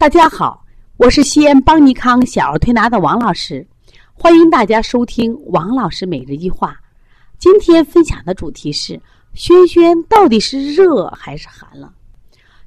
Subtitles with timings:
[0.00, 0.64] 大家好，
[0.96, 3.66] 我是西安邦尼康小儿推拿的王老师，
[4.14, 6.74] 欢迎大家收听王老师每日一话。
[7.38, 8.98] 今天分享的主题是：
[9.34, 11.92] 轩轩到底是热还是寒了？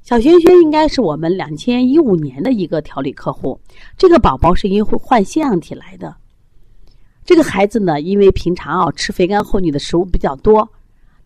[0.03, 3.59] 小轩轩应该是我们两千一五年的一个调理客户，
[3.97, 6.15] 这个宝宝是因为换腺样体来的。
[7.25, 10.71] 这个孩子呢，因为平常啊吃肥甘厚腻的食物比较多，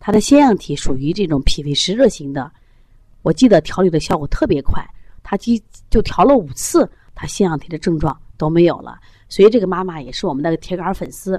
[0.00, 2.50] 他的腺样体属于这种脾胃湿热型的。
[3.20, 4.82] 我记得调理的效果特别快。
[5.30, 5.52] 他就
[5.90, 8.98] 就调了五次，他腺样体的症状都没有了。
[9.28, 11.32] 所以这个妈妈也是我们的铁杆粉丝。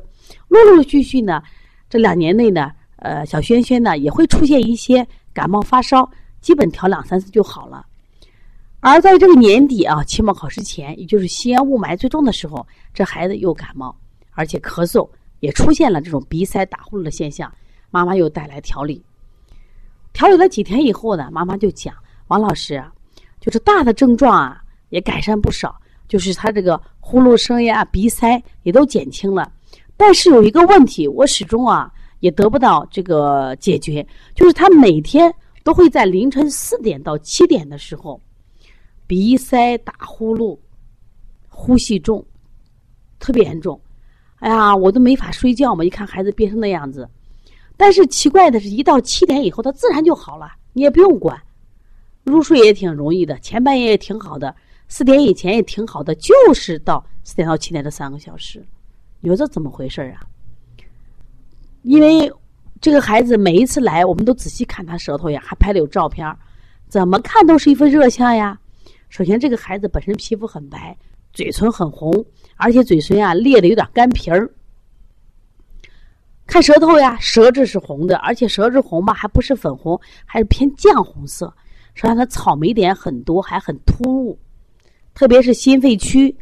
[0.47, 1.41] 陆陆续续呢，
[1.89, 6.07] 这两年内呢，呃，小轩轩呢也会出现一些感冒发烧，
[6.39, 7.83] 基本调两三次就好了。
[8.79, 13.95] 而在这个年底啊，期末考试前，也就是西安雾霾最重的时候，这孩子又感冒，
[14.33, 15.09] 而且咳嗽，
[15.39, 17.51] 也出现了这种鼻塞、打呼噜的现象。
[17.89, 19.03] 妈妈又带来调理，
[20.13, 21.95] 调理了几天以后呢，妈妈就讲
[22.27, 22.83] 王老师。
[23.39, 25.75] 就是大的症状啊，也改善不少。
[26.07, 29.51] 就是他这个呼噜声呀、鼻塞也都减轻了。
[29.95, 34.05] 但是有一个问题，我始终啊也得不到这个解决。
[34.33, 35.31] 就是他每天
[35.63, 38.19] 都会在凌晨四点到七点的时候，
[39.05, 40.57] 鼻塞、打呼噜、
[41.47, 42.25] 呼吸重，
[43.19, 43.79] 特别严重。
[44.39, 45.83] 哎呀，我都没法睡觉嘛！
[45.83, 47.07] 一看孩子变成那样子。
[47.77, 51.39] 但是奇怪的是，一到七点以后，他自然就好了，你也不用管。
[52.29, 54.55] 入睡也挺容易的，前半夜也挺好的，
[54.87, 58.63] 四点以前也挺好的，就是到四点到七点这三个小时，
[59.19, 60.21] 你说这怎么回事啊？
[61.81, 62.31] 因为
[62.81, 66.33] 这个孩子每一次来，我们都仔细看他舌头呀，还拍了有照片，
[66.87, 68.59] 怎么看都是一副热象呀。
[69.09, 70.95] 首先，这个孩子本身皮肤很白，
[71.33, 72.23] 嘴唇很红，
[72.57, 74.49] 而且嘴唇啊裂的有点干皮儿。
[76.45, 81.53] 看舌头呀，舌质是红的，而且舌质红吧，还不是粉红，还是偏酱红色。
[81.93, 84.39] 实际上，他草莓点很多，还很突兀，
[85.13, 86.33] 特别是心肺区，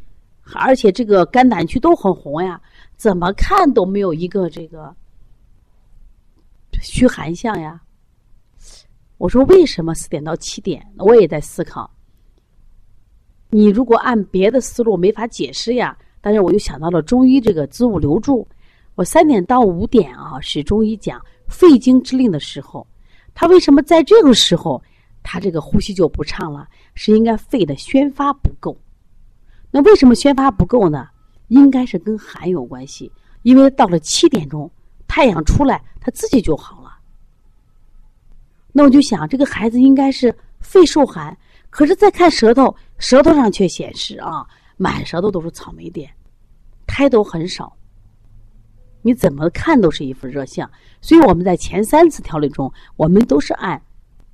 [0.53, 2.61] 而且这个肝胆区都很红呀，
[2.95, 4.95] 怎么看都没有一个这个
[6.81, 7.81] 虚寒象呀。
[9.17, 10.85] 我说为什么四点到七点？
[10.99, 11.89] 我也在思考。
[13.49, 18.47] 你如果按别的思路没法解释呀，但是我又想到了中医这个子午流注，
[18.93, 22.85] 我三点到五点啊是中医讲肺经之令的时候，
[23.33, 24.79] 他为什么在这个时候？
[25.29, 28.79] 他这个呼吸就不畅了，是应该肺的宣发不够。
[29.69, 31.09] 那为什么宣发不够呢？
[31.49, 33.11] 应该是跟寒有关系，
[33.41, 34.71] 因为到了七点钟，
[35.05, 36.97] 太阳出来，他自己就好了。
[38.71, 41.37] 那我就想，这个孩子应该是肺受寒，
[41.69, 46.09] 可是再看舌头，舌头上却显示啊，满舌头都是草莓点，
[46.85, 47.75] 苔都很少。
[49.01, 50.71] 你怎么看都是一副热象，
[51.01, 53.81] 所以我们在前三次调理中，我们都是按。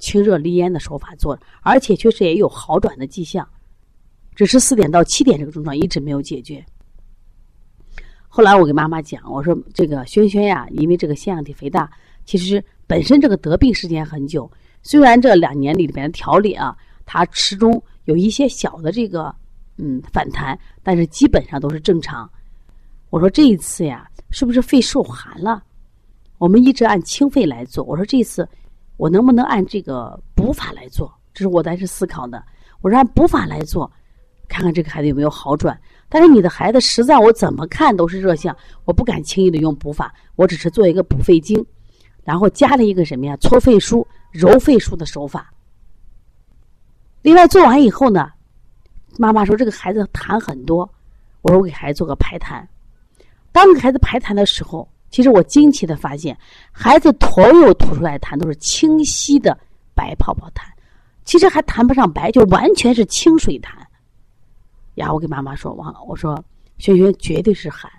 [0.04, 3.48] 清热利咽的手法做，而且确实也有好转的迹象，
[4.36, 6.62] 只是四点到七点这个症状一直没有解决。
[8.28, 11.90] 后来我给妈妈讲，我说这个轩轩呀，因为这个腺样体肥大，
[12.26, 16.76] 其实本身这个得病时间很久，虽然这两年里边的调理啊，
[17.06, 19.34] 他始终有一些小的这个
[19.78, 22.30] 嗯反弹，但是基本上都是正常。
[23.10, 25.64] 我说这一次呀，是不是肺受寒了？
[26.40, 27.86] 我们一直按清肺来做。
[27.86, 28.46] 我说这次。
[29.04, 31.14] 我能不能按这个补法来做？
[31.34, 32.42] 这是我当时思考的。
[32.80, 33.92] 我说按补法来做，
[34.48, 35.78] 看看这个孩子有没有好转。
[36.08, 38.56] 但是你的孩子实在我怎么看都是热象，
[38.86, 40.14] 我不敢轻易的用补法。
[40.38, 41.66] 我只是做一个补肺经，
[42.24, 43.36] 然后加了一个什么呀？
[43.42, 45.52] 搓肺腧、揉肺腧的手法。
[47.24, 48.32] 另外做完以后呢，
[49.18, 50.90] 妈妈说这个孩子痰很多，
[51.42, 52.66] 我说我给孩子做个排痰。
[53.52, 54.88] 当孩子排痰的时候。
[55.14, 56.36] 其实我惊奇的发现，
[56.72, 59.56] 孩子头有吐出来痰都是清晰的
[59.94, 60.64] 白泡泡痰，
[61.24, 63.76] 其实还谈不上白，就完全是清水痰。
[64.96, 66.44] 呀，我给妈妈说，忘了，我说
[66.80, 67.92] 轩轩绝对是寒，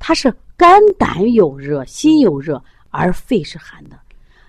[0.00, 2.60] 他是肝胆有热，心有热，
[2.90, 3.96] 而肺是寒的。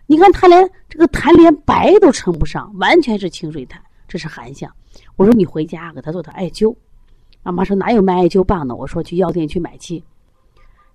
[0.07, 3.75] 你看他连这个痰连白都称不上，完全是清水痰，
[4.07, 4.71] 这是寒象。
[5.17, 6.75] 我说你回家给他做点艾灸。
[7.43, 8.75] 妈妈说哪有卖艾灸棒的？
[8.75, 10.03] 我说去药店去买去。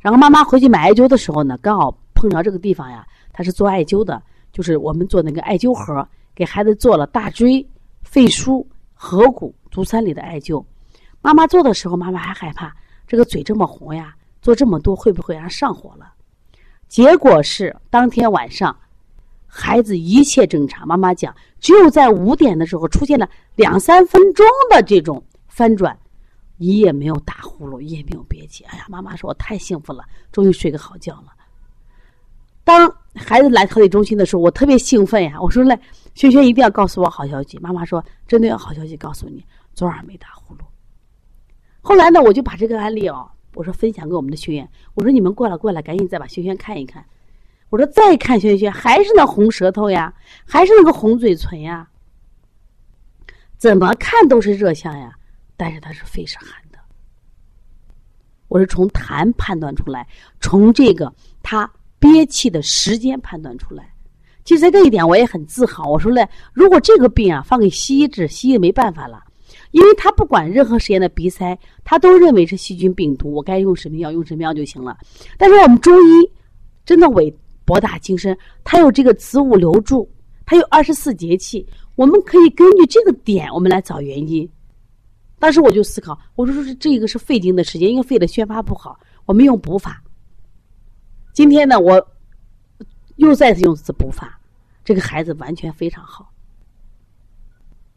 [0.03, 4.21] 然后妈妈回去买艾灸的时候呢，刚好碰着这个地方呀，他是做艾灸的，
[4.53, 7.65] 就是我们做那个艾灸盒，给孩子做了大椎、
[8.03, 10.63] 肺腧、合谷、足三里的艾灸。
[11.21, 12.75] 妈妈做的时候，妈妈还害怕
[13.07, 14.13] 这个嘴这么红呀，
[14.43, 16.13] 做这么多会不会让上火了？
[16.89, 18.77] 结果是当天晚上，
[19.47, 20.87] 孩子一切正常。
[20.87, 25.97] 妈妈讲，只有在五点的时候出现了两三分钟的这种翻转。
[26.63, 28.63] 一夜没有打呼噜，一夜没有憋气。
[28.65, 31.27] 哎呀，妈妈说我太幸福了，终于睡个好觉了。
[32.65, 35.41] 当孩子来调理中心的时候，我特别兴奋呀！
[35.41, 35.79] 我说来，
[36.15, 37.59] 轩轩一定要告诉我好消息。
[37.59, 39.45] 妈妈说，真的有好消息告诉你，
[39.75, 40.59] 昨晚没打呼噜。
[41.81, 47.05] 后来呢，我就把这个案例哦，我说分享给我们的学员，我说你们过来过来，赶紧再把轩轩看一看。
[47.71, 50.15] 我说再看轩轩，还是那红舌头呀，
[50.47, 51.89] 还是那个红嘴唇呀，
[53.59, 55.19] 怎么看都是热象呀，
[55.63, 56.79] 但是他是肺是寒的。
[58.49, 60.05] 我是从痰判断出来，
[60.41, 61.71] 从这个他
[62.01, 63.95] 憋气的时间判断出来。
[64.43, 65.89] 其实在这一点我也很自豪。
[65.89, 69.23] 我说嘞，如果这个病啊放给西医治，西医没办法了，
[69.71, 74.99] 因为他不管任何时间的鼻塞，他都认为是细菌病毒，我该用什么药用什么药就行了。
[75.39, 76.29] 但是我们中医
[76.85, 77.33] 真的伟
[77.65, 80.11] 博大精深，它有这个子午流注，
[80.45, 81.65] 它有二十四节气，
[81.95, 84.51] 我们可以根据这个点，我们来找原因。
[85.43, 88.97] 当时我就思考，我说说是这个是肺经的时间，因为肺的宣发不好，
[89.27, 90.01] 我们用补法。
[91.33, 92.07] 今天呢，我。
[93.17, 94.41] 又再次用一次补法，
[94.83, 96.33] 这个孩子完全非常好。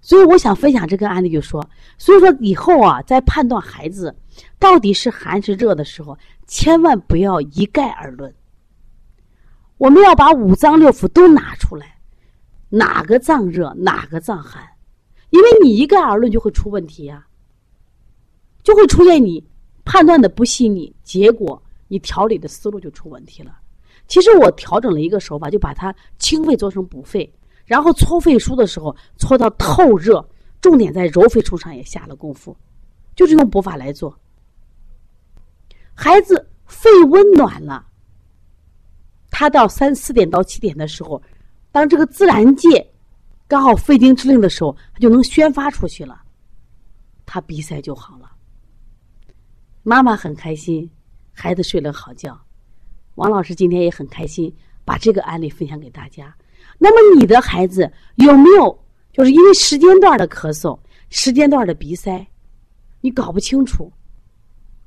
[0.02, 1.66] 所以我想分享这个案例，就说，
[1.98, 4.14] 所以说以后啊，在判断孩子
[4.60, 6.18] 到底是寒是热的时候，
[6.48, 8.32] 千万不要一概而论。
[9.78, 11.98] 我们要把五脏六腑都拿出来，
[12.70, 14.68] 哪个脏热，哪个脏寒，
[15.30, 17.26] 因为你一概而论就会出问题呀，
[18.66, 19.42] 就会出现你
[19.86, 23.60] 判断的不细腻，结果你调理的思路就出问题了。
[24.08, 27.32] 其实我调整了一个手法，就把它清肺做成补肺，
[27.64, 30.28] 然后搓肺腧的时候搓到透热，
[30.60, 32.58] 重点在揉肺腧上也下了功夫，
[33.16, 34.20] 就是用补法来做。
[35.94, 37.86] 孩子肺温暖了，
[39.30, 41.22] 他到三四点到七点的时候，
[41.72, 42.92] 当这个自然界
[43.48, 46.20] 刚好肺经之令的时候，他就能宣发出去了，
[47.28, 48.25] 他鼻塞就好了。
[49.88, 50.90] 妈妈很开心，
[51.32, 52.36] 孩子睡了好觉。
[53.14, 54.52] 王老师今天也很开心，
[54.84, 56.36] 把这个案例分享给大家。
[56.80, 58.84] 那么你的孩子有没有
[59.14, 60.76] 就是因为时间段的咳嗽、
[61.12, 62.26] 时间段的鼻塞，
[63.00, 63.94] 你搞不清楚，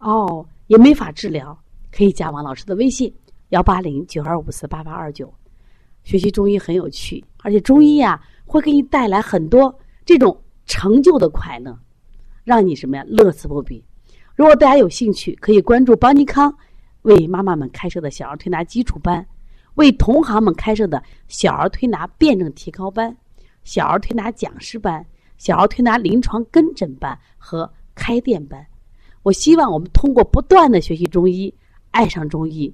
[0.00, 1.56] 哦，也没法治疗，
[1.92, 3.14] 可以加王老师的微信：
[3.50, 5.32] 幺八零九二五四八八二九。
[6.02, 9.72] 学习中医很有趣，而且中医呀会给你带来很多
[10.04, 10.36] 这种
[10.66, 11.78] 成就的快乐，
[12.42, 13.84] 让你什么呀乐此不疲。
[14.38, 16.56] 如果大家有兴趣，可以关注邦尼康。
[17.02, 19.26] 为妈妈们开设的小儿推拿基础班，
[19.74, 23.16] 为同行们开设的小儿推拿辩证提高班、
[23.64, 25.04] 小儿推拿讲师班、
[25.38, 28.64] 小儿推拿临床跟诊班和开店班。
[29.24, 31.52] 我希望我们通过不断的学习中医，
[31.90, 32.72] 爱上中医，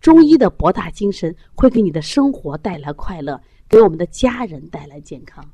[0.00, 5.44] 中医的博大精深会给你的生活带来快乐，给我们的家人带来健康。